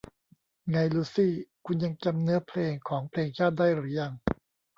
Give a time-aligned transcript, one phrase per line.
[0.69, 1.33] ไง ลูซี่
[1.65, 4.11] คุณยังจำเนื้อเพลงของเพลงชาติได้หรือยัง